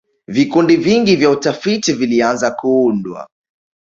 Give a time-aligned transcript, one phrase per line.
[0.27, 3.27] vikundi vingi vya utafiti vilianza kuundwa